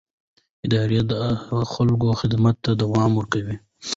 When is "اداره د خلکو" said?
0.65-2.07